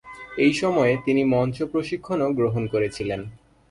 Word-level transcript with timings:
এই 0.37 0.53
সময়ে 0.53 0.93
তিনি 1.05 1.21
মঞ্চ 1.25 1.57
প্রশিক্ষণও 1.63 2.29
গ্রহণ 2.33 2.63
করেছিলেন। 2.67 3.21